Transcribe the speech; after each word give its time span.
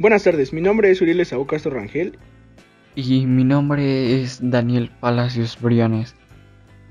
Buenas 0.00 0.22
tardes, 0.22 0.54
mi 0.54 0.62
nombre 0.62 0.90
es 0.90 1.02
Uriel 1.02 1.20
Esaú 1.20 1.46
Castro 1.46 1.72
Rangel. 1.72 2.18
Y 2.94 3.26
mi 3.26 3.44
nombre 3.44 4.22
es 4.22 4.38
Daniel 4.40 4.90
Palacios 4.98 5.60
Briones. 5.60 6.14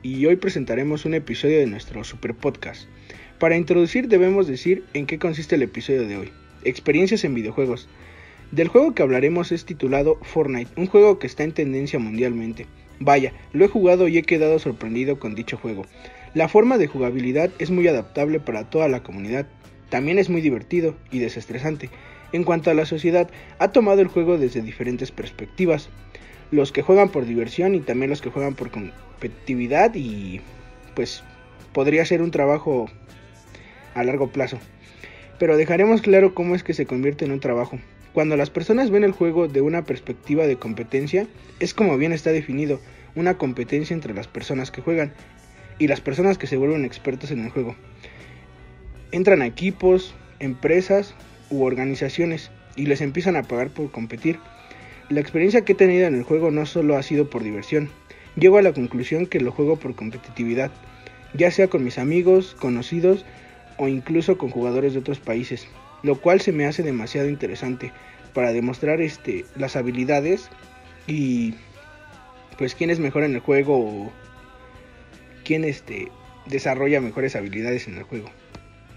Y 0.03 0.27
hoy 0.27 0.35
presentaremos 0.35 1.05
un 1.05 1.15
episodio 1.15 1.57
de 1.57 1.65
nuestro 1.65 2.03
super 2.03 2.35
podcast. 2.35 2.87
Para 3.39 3.57
introducir 3.57 4.09
debemos 4.09 4.45
decir 4.45 4.83
en 4.93 5.07
qué 5.07 5.17
consiste 5.17 5.55
el 5.55 5.63
episodio 5.63 6.07
de 6.07 6.17
hoy. 6.17 6.29
Experiencias 6.63 7.23
en 7.23 7.33
videojuegos. 7.33 7.89
Del 8.51 8.67
juego 8.67 8.93
que 8.93 9.01
hablaremos 9.01 9.51
es 9.51 9.65
titulado 9.65 10.19
Fortnite, 10.21 10.79
un 10.79 10.85
juego 10.85 11.17
que 11.17 11.25
está 11.25 11.43
en 11.43 11.53
tendencia 11.53 11.97
mundialmente. 11.97 12.67
Vaya, 12.99 13.33
lo 13.53 13.65
he 13.65 13.69
jugado 13.69 14.07
y 14.07 14.19
he 14.19 14.21
quedado 14.21 14.59
sorprendido 14.59 15.17
con 15.17 15.33
dicho 15.33 15.57
juego. 15.57 15.87
La 16.35 16.47
forma 16.47 16.77
de 16.77 16.85
jugabilidad 16.85 17.49
es 17.57 17.71
muy 17.71 17.87
adaptable 17.87 18.39
para 18.39 18.69
toda 18.69 18.87
la 18.87 19.01
comunidad. 19.01 19.47
También 19.89 20.19
es 20.19 20.29
muy 20.29 20.41
divertido 20.41 20.95
y 21.09 21.17
desestresante 21.17 21.89
en 22.31 22.43
cuanto 22.43 22.69
a 22.69 22.73
la 22.73 22.85
sociedad, 22.85 23.29
ha 23.57 23.71
tomado 23.71 24.01
el 24.01 24.07
juego 24.07 24.37
desde 24.37 24.61
diferentes 24.61 25.11
perspectivas. 25.11 25.89
Los 26.51 26.71
que 26.71 26.81
juegan 26.81 27.09
por 27.09 27.25
diversión 27.25 27.75
y 27.75 27.79
también 27.79 28.09
los 28.09 28.21
que 28.21 28.29
juegan 28.29 28.55
por 28.55 28.71
competitividad 28.71 29.93
y 29.95 30.41
pues 30.95 31.23
podría 31.73 32.05
ser 32.05 32.21
un 32.21 32.31
trabajo 32.31 32.89
a 33.93 34.03
largo 34.03 34.31
plazo. 34.31 34.59
Pero 35.37 35.57
dejaremos 35.57 36.01
claro 36.01 36.33
cómo 36.33 36.55
es 36.55 36.63
que 36.63 36.73
se 36.73 36.85
convierte 36.85 37.25
en 37.25 37.31
un 37.31 37.39
trabajo. 37.39 37.79
Cuando 38.13 38.35
las 38.35 38.49
personas 38.49 38.89
ven 38.89 39.03
el 39.03 39.11
juego 39.11 39.47
de 39.47 39.61
una 39.61 39.83
perspectiva 39.83 40.47
de 40.47 40.57
competencia, 40.57 41.27
es 41.59 41.73
como 41.73 41.97
bien 41.97 42.11
está 42.11 42.31
definido, 42.31 42.79
una 43.15 43.37
competencia 43.37 43.93
entre 43.93 44.13
las 44.13 44.27
personas 44.27 44.71
que 44.71 44.81
juegan 44.81 45.13
y 45.77 45.87
las 45.87 46.01
personas 46.01 46.37
que 46.37 46.47
se 46.47 46.57
vuelven 46.57 46.85
expertos 46.85 47.31
en 47.31 47.45
el 47.45 47.51
juego. 47.51 47.75
Entran 49.11 49.41
a 49.41 49.47
equipos, 49.47 50.13
empresas 50.39 51.13
u 51.49 51.63
organizaciones 51.63 52.51
y 52.75 52.85
les 52.85 53.01
empiezan 53.01 53.35
a 53.35 53.43
pagar 53.43 53.69
por 53.69 53.91
competir. 53.91 54.39
La 55.09 55.19
experiencia 55.19 55.65
que 55.65 55.73
he 55.73 55.75
tenido 55.75 56.07
en 56.07 56.15
el 56.15 56.23
juego 56.23 56.51
no 56.51 56.65
solo 56.65 56.95
ha 56.95 57.03
sido 57.03 57.29
por 57.29 57.43
diversión, 57.43 57.89
llego 58.35 58.57
a 58.57 58.61
la 58.61 58.73
conclusión 58.73 59.25
que 59.25 59.39
lo 59.39 59.51
juego 59.51 59.77
por 59.77 59.95
competitividad, 59.95 60.71
ya 61.33 61.51
sea 61.51 61.67
con 61.67 61.83
mis 61.83 61.97
amigos, 61.97 62.55
conocidos 62.59 63.25
o 63.77 63.87
incluso 63.87 64.37
con 64.37 64.49
jugadores 64.49 64.93
de 64.93 64.99
otros 64.99 65.19
países, 65.19 65.67
lo 66.03 66.15
cual 66.15 66.41
se 66.41 66.51
me 66.51 66.65
hace 66.65 66.83
demasiado 66.83 67.29
interesante 67.29 67.91
para 68.33 68.51
demostrar 68.51 69.01
este, 69.01 69.45
las 69.55 69.75
habilidades 69.75 70.49
y 71.07 71.55
pues 72.57 72.75
quién 72.75 72.89
es 72.89 72.99
mejor 72.99 73.23
en 73.23 73.33
el 73.33 73.39
juego 73.39 73.77
o 73.79 74.11
quién 75.43 75.63
este, 75.63 76.11
desarrolla 76.45 77.01
mejores 77.01 77.35
habilidades 77.35 77.87
en 77.87 77.97
el 77.97 78.03
juego. 78.03 78.29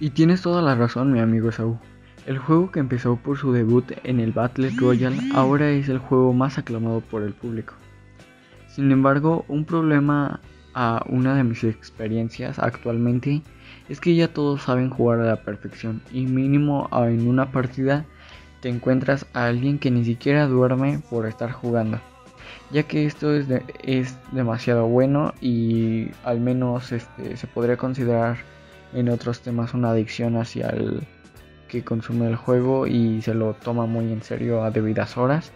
Y 0.01 0.11
tienes 0.11 0.43
toda 0.43 0.63
la 0.63 0.75
razón, 0.75 1.13
mi 1.13 1.21
amigo 1.21 1.53
Saúl. 1.53 1.79
El 2.25 2.39
juego 2.39 2.71
que 2.71 2.79
empezó 2.79 3.17
por 3.17 3.37
su 3.37 3.53
debut 3.53 3.93
en 4.05 4.21
el 4.21 4.31
Battle 4.31 4.71
Royale 4.77 5.19
ahora 5.35 5.71
es 5.71 5.89
el 5.89 5.99
juego 5.99 6.33
más 6.33 6.57
aclamado 6.57 7.01
por 7.01 7.23
el 7.23 7.33
público. 7.33 7.75
Sin 8.69 8.93
embargo, 8.93 9.45
un 9.49 9.65
problema 9.65 10.41
a 10.73 11.05
una 11.09 11.35
de 11.35 11.43
mis 11.43 11.65
experiencias 11.65 12.61
actualmente 12.61 13.43
es 13.89 14.01
que 14.01 14.15
ya 14.15 14.29
todos 14.29 14.63
saben 14.63 14.89
jugar 14.89 15.21
a 15.21 15.27
la 15.27 15.43
perfección 15.43 16.01
y 16.13 16.27
mínimo 16.27 16.89
en 16.93 17.27
una 17.27 17.51
partida 17.51 18.05
te 18.61 18.69
encuentras 18.69 19.27
a 19.35 19.47
alguien 19.47 19.81
que 19.81 19.91
ni 19.91 20.05
siquiera 20.05 20.47
duerme 20.47 21.01
por 21.11 21.27
estar 21.27 21.51
jugando, 21.51 21.99
ya 22.71 22.85
que 22.85 23.05
esto 23.05 23.35
es, 23.35 23.49
demasiado 24.31 24.87
bueno 24.87 25.35
y 25.41 26.09
al 26.25 26.41
menos 26.41 26.93
este, 26.93 27.37
se 27.37 27.47
podría 27.49 27.77
considerar 27.77 28.37
en 28.95 29.09
otros 29.09 29.41
temas 29.41 29.75
una 29.75 29.91
adicción 29.91 30.37
hacia 30.37 30.69
el 30.69 31.03
que 31.73 31.83
consume 31.83 32.29
el 32.29 32.37
juego 32.37 32.87
y 32.87 33.23
se 33.23 33.33
lo 33.33 33.55
toma 33.55 33.87
muy 33.87 34.13
en 34.13 34.23
serio 34.23 34.63
a 34.63 34.71
debidas 34.71 35.17
horas. 35.17 35.53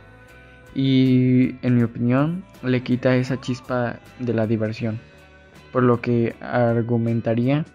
Y 0.74 1.56
en 1.60 1.76
mi 1.76 1.82
opinión 1.82 2.42
le 2.62 2.82
quita 2.82 3.16
esa 3.16 3.38
chispa 3.38 4.00
de 4.18 4.32
la 4.32 4.46
diversión. 4.46 4.98
Por 5.72 5.82
lo 5.82 6.00
que 6.00 6.34
argumentaría 6.40 7.66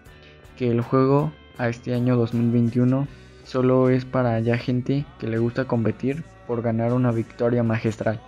que 0.56 0.72
el 0.72 0.80
juego 0.80 1.32
a 1.56 1.68
este 1.68 1.94
año 1.94 2.16
2021 2.16 3.06
solo 3.44 3.90
es 3.90 4.04
para 4.04 4.40
ya 4.40 4.58
gente 4.58 5.04
que 5.20 5.28
le 5.28 5.38
gusta 5.38 5.66
competir 5.66 6.24
por 6.48 6.62
ganar 6.62 6.92
una 6.92 7.12
victoria 7.12 7.62
magistral. 7.62 8.20